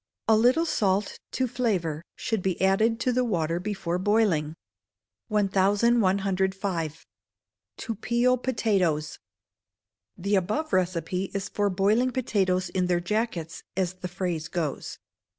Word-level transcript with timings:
A 0.27 0.35
little 0.35 0.65
salt, 0.65 1.19
to 1.33 1.45
flavour, 1.47 2.03
should 2.15 2.41
be 2.41 2.59
added 2.59 2.99
to 3.01 3.11
the 3.11 3.23
water 3.23 3.59
before 3.59 3.99
boiling. 3.99 4.55
1105. 5.27 7.05
To 7.77 7.95
Peel 7.95 8.35
Potatoes. 8.35 9.19
The 10.17 10.35
above 10.37 10.73
recipe 10.73 11.25
is 11.35 11.49
for 11.49 11.69
boiling 11.69 12.09
potatoes 12.09 12.69
in 12.69 12.87
their 12.87 12.99
jackets, 12.99 13.61
as 13.77 13.93
the 13.93 14.07
phrase 14.07 14.47
goes. 14.47 14.97